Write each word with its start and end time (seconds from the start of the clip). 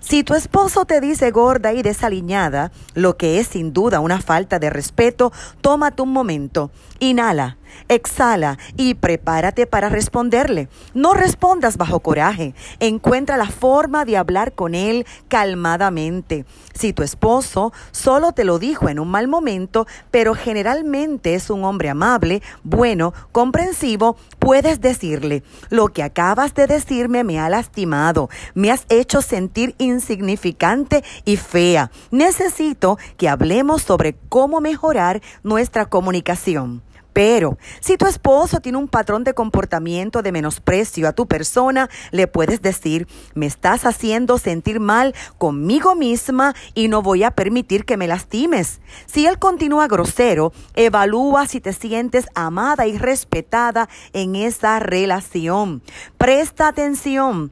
Si 0.00 0.24
tu 0.24 0.34
esposo 0.34 0.84
te 0.84 1.00
dice 1.00 1.30
gorda 1.30 1.72
y 1.72 1.82
desaliñada, 1.82 2.72
lo 2.94 3.16
que 3.16 3.40
es 3.40 3.48
sin 3.48 3.72
duda 3.72 4.00
una 4.00 4.20
falta 4.20 4.58
de 4.58 4.70
respeto, 4.70 5.32
tómate 5.60 6.02
un 6.02 6.12
momento, 6.12 6.70
inhala 6.98 7.58
Exhala 7.88 8.58
y 8.76 8.94
prepárate 8.94 9.66
para 9.66 9.88
responderle. 9.88 10.68
No 10.94 11.14
respondas 11.14 11.76
bajo 11.76 12.00
coraje. 12.00 12.54
Encuentra 12.80 13.36
la 13.36 13.48
forma 13.48 14.04
de 14.04 14.16
hablar 14.16 14.52
con 14.52 14.74
él 14.74 15.06
calmadamente. 15.28 16.44
Si 16.74 16.92
tu 16.92 17.02
esposo 17.02 17.72
solo 17.90 18.32
te 18.32 18.44
lo 18.44 18.58
dijo 18.58 18.88
en 18.88 18.98
un 18.98 19.08
mal 19.08 19.28
momento, 19.28 19.86
pero 20.10 20.34
generalmente 20.34 21.34
es 21.34 21.50
un 21.50 21.64
hombre 21.64 21.88
amable, 21.88 22.42
bueno, 22.62 23.12
comprensivo, 23.32 24.16
puedes 24.38 24.80
decirle, 24.80 25.42
lo 25.70 25.88
que 25.88 26.02
acabas 26.02 26.54
de 26.54 26.66
decirme 26.66 27.24
me 27.24 27.38
ha 27.40 27.48
lastimado, 27.48 28.28
me 28.54 28.70
has 28.70 28.86
hecho 28.88 29.22
sentir 29.22 29.74
insignificante 29.78 31.04
y 31.24 31.36
fea. 31.36 31.90
Necesito 32.10 32.98
que 33.16 33.28
hablemos 33.28 33.82
sobre 33.82 34.16
cómo 34.28 34.60
mejorar 34.60 35.20
nuestra 35.42 35.86
comunicación. 35.86 36.82
Pero 37.18 37.58
si 37.80 37.96
tu 37.96 38.06
esposo 38.06 38.60
tiene 38.60 38.78
un 38.78 38.86
patrón 38.86 39.24
de 39.24 39.34
comportamiento 39.34 40.22
de 40.22 40.30
menosprecio 40.30 41.08
a 41.08 41.12
tu 41.12 41.26
persona, 41.26 41.90
le 42.12 42.28
puedes 42.28 42.62
decir, 42.62 43.08
me 43.34 43.46
estás 43.46 43.86
haciendo 43.86 44.38
sentir 44.38 44.78
mal 44.78 45.16
conmigo 45.36 45.96
misma 45.96 46.54
y 46.74 46.86
no 46.86 47.02
voy 47.02 47.24
a 47.24 47.32
permitir 47.32 47.84
que 47.84 47.96
me 47.96 48.06
lastimes. 48.06 48.80
Si 49.06 49.26
él 49.26 49.40
continúa 49.40 49.88
grosero, 49.88 50.52
evalúa 50.76 51.48
si 51.48 51.60
te 51.60 51.72
sientes 51.72 52.28
amada 52.36 52.86
y 52.86 52.96
respetada 52.96 53.88
en 54.12 54.36
esa 54.36 54.78
relación. 54.78 55.82
Presta 56.18 56.68
atención 56.68 57.50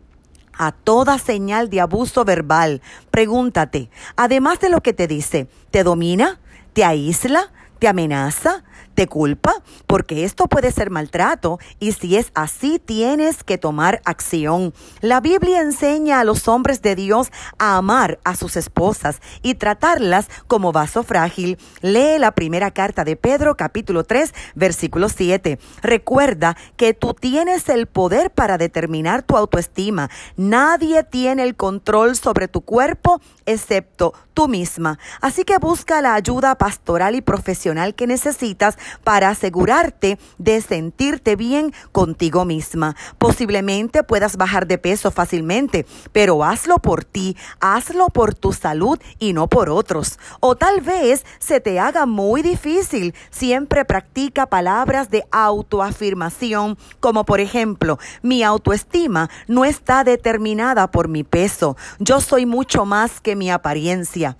a 0.53 0.70
toda 0.70 1.19
señal 1.19 1.70
de 1.70 1.80
abuso 1.80 2.25
verbal. 2.25 2.83
Pregúntate, 3.11 3.91
además 4.14 4.61
de 4.61 4.69
lo 4.69 4.80
que 4.80 4.92
te 4.92 5.08
dice, 5.08 5.48
¿te 5.73 5.83
domina? 5.83 6.39
¿Te 6.73 6.84
aísla? 6.84 7.51
¿Te 7.78 7.88
amenaza? 7.88 8.64
¿Te 8.94 9.06
culpa? 9.06 9.52
Porque 9.86 10.24
esto 10.24 10.46
puede 10.46 10.72
ser 10.72 10.88
maltrato 10.88 11.58
y 11.78 11.92
si 11.92 12.16
es 12.16 12.33
así 12.34 12.78
tienes 12.78 13.44
que 13.44 13.58
tomar 13.58 14.00
acción. 14.06 14.72
La 15.02 15.20
Biblia 15.20 15.60
enseña 15.60 16.20
a 16.20 16.24
los 16.24 16.48
hombres 16.48 16.80
de 16.80 16.96
Dios 16.96 17.30
a 17.58 17.77
amar 17.77 18.18
a 18.24 18.34
sus 18.34 18.56
esposas 18.56 19.20
y 19.42 19.56
tratarlas 19.56 20.30
como 20.46 20.72
vaso 20.72 21.02
frágil. 21.02 21.58
Lee 21.83 22.18
la 22.18 22.34
primera 22.34 22.70
carta 22.70 23.05
de 23.05 23.16
Pedro 23.16 23.58
capítulo 23.58 24.05
3 24.05 24.33
versículo 24.55 25.11
7. 25.11 25.58
Recuerda 25.83 26.56
que 26.78 26.94
tú 26.94 27.12
tienes 27.12 27.68
el 27.68 27.86
poder 27.86 28.30
para 28.30 28.56
determinar 28.56 29.22
tu 29.22 29.36
autoestima. 29.36 30.08
Nadie 30.36 31.05
tiene 31.05 31.42
el 31.42 31.56
control 31.56 32.16
sobre 32.16 32.48
tu 32.48 32.62
cuerpo 32.62 33.20
excepto 33.44 34.14
tú 34.33 34.48
misma. 34.48 34.98
Así 35.20 35.44
que 35.44 35.58
busca 35.58 36.00
la 36.00 36.14
ayuda 36.14 36.56
pastoral 36.56 37.14
y 37.14 37.20
profesional 37.20 37.66
que 37.95 38.06
necesitas 38.06 38.78
para 39.03 39.28
asegurarte 39.28 40.19
de 40.39 40.61
sentirte 40.61 41.35
bien 41.35 41.73
contigo 41.92 42.45
misma. 42.45 42.95
Posiblemente 43.18 44.02
puedas 44.05 44.36
bajar 44.36 44.67
de 44.67 44.79
peso 44.79 45.11
fácilmente, 45.11 45.85
pero 46.13 46.45
hazlo 46.45 46.79
por 46.79 47.05
ti, 47.05 47.36
hazlo 47.61 48.08
por 48.08 48.35
tu 48.35 48.52
salud 48.52 49.01
y 49.18 49.33
no 49.33 49.48
por 49.48 49.68
otros. 49.68 50.18
O 50.40 50.55
tal 50.55 50.80
vez 50.80 51.24
se 51.39 51.61
te 51.61 51.80
haga 51.80 52.07
muy 52.07 52.42
difícil. 52.42 53.14
Siempre 53.30 53.85
practica 53.85 54.46
palabras 54.46 55.11
de 55.11 55.24
autoafirmación, 55.33 56.79
como 57.01 57.24
por 57.24 57.40
ejemplo, 57.40 57.98
mi 58.23 58.42
autoestima 58.42 59.29
no 59.48 59.64
está 59.64 60.05
determinada 60.05 60.90
por 60.90 61.08
mi 61.08 61.24
peso. 61.24 61.77
Yo 61.98 62.20
soy 62.20 62.46
mucho 62.46 62.85
más 62.85 63.20
que 63.20 63.35
mi 63.35 63.51
apariencia. 63.51 64.36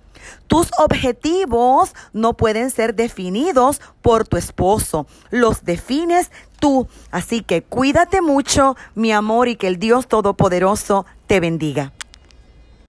Tus 0.47 0.69
objetivos 0.77 1.93
no 2.13 2.33
pueden 2.33 2.69
ser 2.69 2.95
definidos 2.95 3.81
por 4.01 4.27
tu 4.27 4.37
esposo, 4.37 5.07
los 5.29 5.63
defines 5.63 6.31
tú. 6.59 6.87
Así 7.11 7.41
que 7.41 7.61
cuídate 7.61 8.21
mucho, 8.21 8.75
mi 8.95 9.11
amor, 9.11 9.47
y 9.47 9.55
que 9.55 9.67
el 9.67 9.77
Dios 9.77 10.07
Todopoderoso 10.07 11.05
te 11.27 11.39
bendiga. 11.39 11.93